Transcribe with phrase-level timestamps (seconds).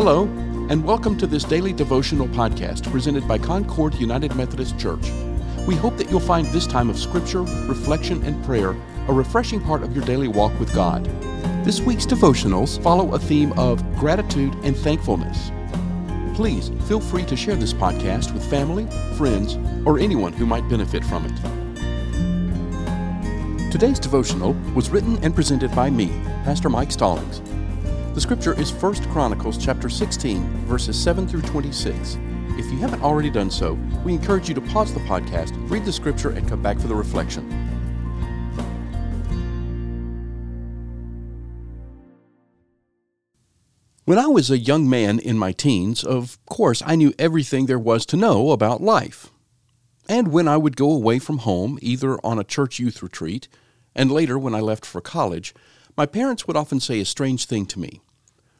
[0.00, 0.26] Hello,
[0.70, 5.10] and welcome to this daily devotional podcast presented by Concord United Methodist Church.
[5.66, 8.76] We hope that you'll find this time of scripture, reflection, and prayer
[9.08, 11.04] a refreshing part of your daily walk with God.
[11.64, 15.50] This week's devotionals follow a theme of gratitude and thankfulness.
[16.36, 18.86] Please feel free to share this podcast with family,
[19.16, 21.32] friends, or anyone who might benefit from it.
[23.72, 26.06] Today's devotional was written and presented by me,
[26.44, 27.42] Pastor Mike Stallings.
[28.18, 32.18] The scripture is 1 Chronicles chapter 16, verses 7 through 26.
[32.58, 35.92] If you haven't already done so, we encourage you to pause the podcast, read the
[35.92, 37.48] scripture, and come back for the reflection.
[44.04, 47.78] When I was a young man in my teens, of course I knew everything there
[47.78, 49.30] was to know about life.
[50.08, 53.46] And when I would go away from home, either on a church youth retreat,
[53.94, 55.54] and later when I left for college,
[55.96, 58.02] my parents would often say a strange thing to me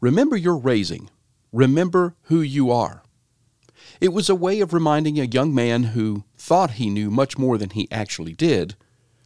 [0.00, 1.10] Remember your raising,
[1.52, 3.02] remember who you are.
[4.00, 7.58] It was a way of reminding a young man who thought he knew much more
[7.58, 8.76] than he actually did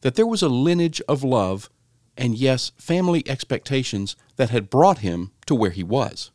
[0.00, 1.70] that there was a lineage of love
[2.16, 6.30] and, yes, family expectations that had brought him to where he was.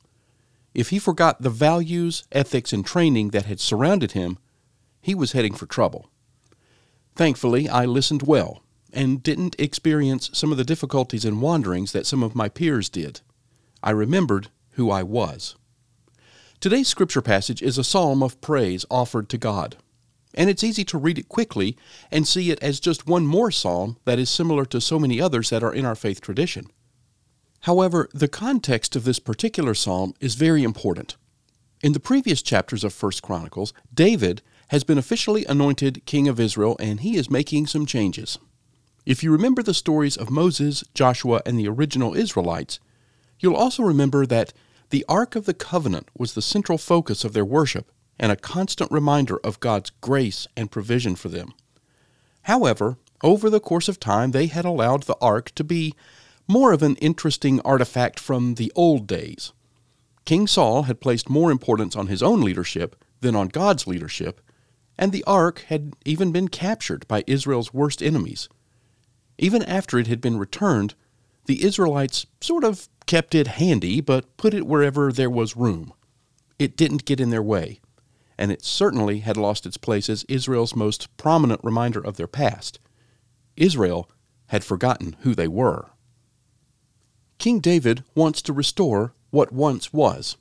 [0.74, 4.38] If he forgot the values, ethics, and training that had surrounded him,
[5.02, 6.10] he was heading for trouble.
[7.16, 8.64] Thankfully, I listened well
[8.94, 13.22] and didn't experience some of the difficulties and wanderings that some of my peers did.
[13.84, 15.56] I remembered who I was.
[16.60, 19.78] Today's scripture passage is a psalm of praise offered to God.
[20.34, 21.76] And it's easy to read it quickly
[22.12, 25.50] and see it as just one more psalm that is similar to so many others
[25.50, 26.68] that are in our faith tradition.
[27.62, 31.16] However, the context of this particular psalm is very important.
[31.82, 36.78] In the previous chapters of 1 Chronicles, David has been officially anointed king of Israel
[36.80, 38.38] and he is making some changes.
[39.06, 42.80] If you remember the stories of Moses, Joshua, and the original Israelites,
[43.42, 44.54] you'll also remember that
[44.90, 48.92] the Ark of the Covenant was the central focus of their worship and a constant
[48.92, 51.54] reminder of God's grace and provision for them.
[52.44, 55.94] However, over the course of time, they had allowed the Ark to be
[56.48, 59.54] more of an interesting artifact from the old days.
[60.26, 64.42] King Saul had placed more importance on his own leadership than on God's leadership,
[64.98, 68.50] and the Ark had even been captured by Israel's worst enemies.
[69.38, 70.94] Even after it had been returned,
[71.46, 75.94] the Israelites sort of kept it handy, but put it wherever there was room.
[76.60, 77.80] It didn't get in their way,
[78.38, 82.80] and it certainly had lost its place as Israel's most prominent reminder of their past.
[83.58, 84.10] Israel
[84.48, 85.90] had forgotten who they were.
[87.38, 90.38] King David wants to restore what once was.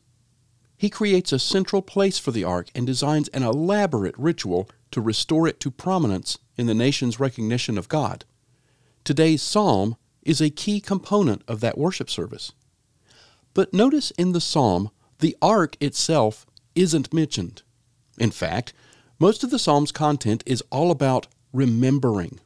[0.77, 5.47] He creates a central place for the ark and designs an elaborate ritual to restore
[5.47, 8.25] it to prominence in the nation's recognition of God.
[9.05, 12.53] Today's psalm is a key component of that worship service.
[13.55, 17.63] But notice in the psalm, the ark itself isn't mentioned.
[18.19, 18.73] In fact,
[19.19, 22.41] most of the psalm's content is all about remembering.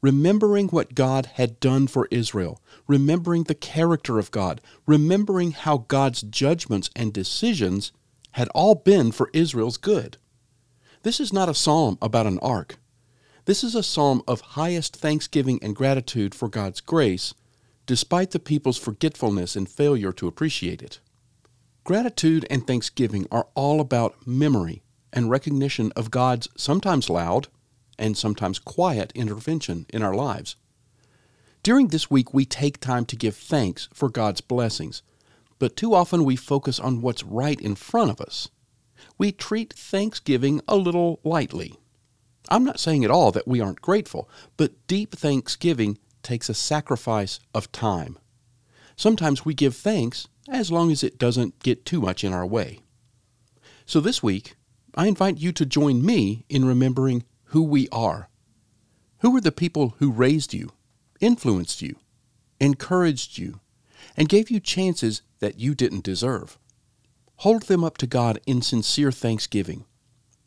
[0.00, 6.22] Remembering what God had done for Israel, remembering the character of God, remembering how God's
[6.22, 7.92] judgments and decisions
[8.32, 10.16] had all been for Israel's good.
[11.02, 12.76] This is not a psalm about an ark.
[13.44, 17.34] This is a psalm of highest thanksgiving and gratitude for God's grace,
[17.86, 21.00] despite the people's forgetfulness and failure to appreciate it.
[21.82, 27.48] Gratitude and thanksgiving are all about memory and recognition of God's sometimes loud
[27.98, 30.54] and sometimes quiet intervention in our lives.
[31.64, 35.02] During this week, we take time to give thanks for God's blessings,
[35.58, 38.50] but too often we focus on what's right in front of us.
[39.18, 41.80] We treat Thanksgiving a little lightly.
[42.48, 47.40] I'm not saying at all that we aren't grateful, but deep thanksgiving takes a sacrifice
[47.54, 48.18] of time.
[48.96, 52.80] Sometimes we give thanks as long as it doesn't get too much in our way.
[53.86, 54.54] So this week,
[54.94, 58.28] I invite you to join me in remembering who we are.
[59.20, 60.72] Who are the people who raised you,
[61.20, 61.96] influenced you,
[62.60, 63.60] encouraged you,
[64.16, 66.58] and gave you chances that you didn't deserve?
[67.36, 69.84] Hold them up to God in sincere thanksgiving.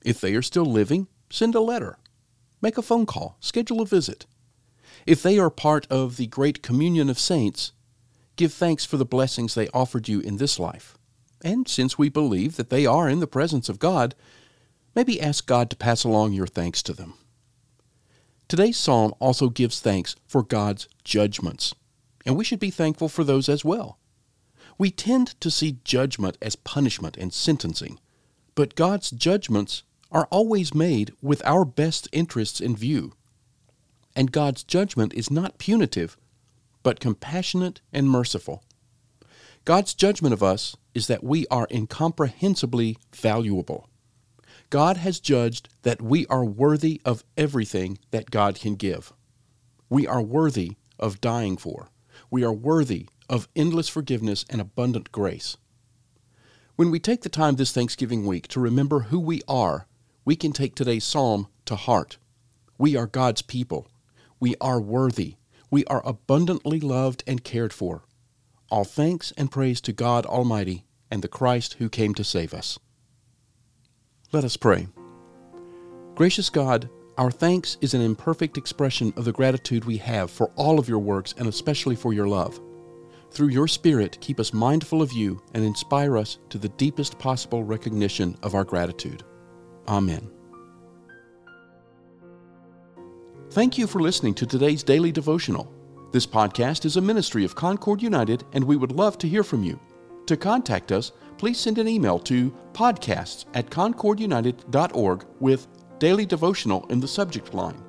[0.04, 1.98] If they are still living, Send a letter.
[2.62, 3.36] Make a phone call.
[3.42, 4.26] Schedule a visit.
[5.06, 7.74] If they are part of the great communion of saints,
[8.38, 10.98] give thanks for the blessings they offered you in this life.
[11.44, 14.16] And since we believe that they are in the presence of God,
[14.96, 17.16] maybe ask God to pass along your thanks to them.
[18.48, 21.76] Today's psalm also gives thanks for God's judgments,
[22.26, 24.00] and we should be thankful for those as well.
[24.78, 28.00] We tend to see judgment as punishment and sentencing,
[28.56, 29.84] but God's judgments
[30.16, 33.12] are always made with our best interests in view.
[34.16, 36.16] And God's judgment is not punitive,
[36.84, 38.64] but compassionate and merciful.
[39.66, 43.90] God's judgment of us is that we are incomprehensibly valuable.
[44.70, 49.12] God has judged that we are worthy of everything that God can give.
[49.90, 51.90] We are worthy of dying for.
[52.32, 55.58] We are worthy of endless forgiveness and abundant grace.
[56.78, 59.88] When we take the time this Thanksgiving week to remember who we are,
[60.26, 62.18] we can take today's psalm to heart.
[62.80, 63.88] We are God's people.
[64.40, 65.36] We are worthy.
[65.70, 68.04] We are abundantly loved and cared for.
[68.72, 72.80] All thanks and praise to God Almighty and the Christ who came to save us.
[74.32, 74.88] Let us pray.
[76.16, 76.90] Gracious God,
[77.20, 81.00] our thanks is an imperfect expression of the gratitude we have for all of your
[81.00, 82.60] works and especially for your love.
[83.32, 87.64] Through your Spirit, keep us mindful of you and inspire us to the deepest possible
[87.64, 89.24] recognition of our gratitude.
[89.88, 90.30] Amen.
[93.52, 95.72] Thank you for listening to today's daily devotional.
[96.12, 99.64] This podcast is a ministry of Concord United, and we would love to hear from
[99.64, 99.80] you.
[100.28, 105.68] To contact us, please send an email to podcasts at concordunited.org with
[106.00, 107.82] daily devotional in the subject line.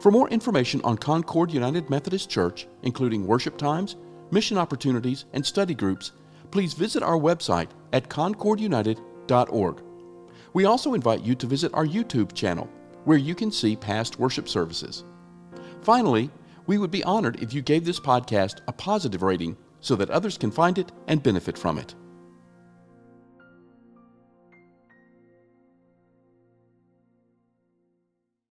[0.00, 3.96] For more information on Concord United Methodist Church, including worship times,
[4.30, 6.12] mission opportunities, and study groups,
[6.50, 9.82] please visit our website at concordunited.org.
[10.58, 12.68] We also invite you to visit our YouTube channel,
[13.04, 15.04] where you can see past worship services.
[15.82, 16.30] Finally,
[16.66, 20.36] we would be honored if you gave this podcast a positive rating so that others
[20.36, 21.94] can find it and benefit from it.